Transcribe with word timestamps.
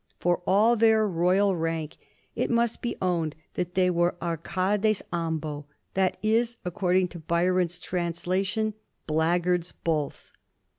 For 0.19 0.41
all 0.47 0.75
their 0.75 1.07
royal 1.07 1.55
rank, 1.55 1.97
it 2.35 2.49
must 2.49 2.81
be 2.81 2.95
owned 3.03 3.35
that 3.53 3.75
they 3.75 3.87
were 3.91 4.15
arcades 4.19 5.03
am^o— 5.13 5.65
that 5.93 6.17
is, 6.23 6.57
according 6.65 7.09
to 7.09 7.19
Byron's 7.19 7.77
translation," 7.79 8.73
blackguards 9.05 9.73
both." 9.73 10.31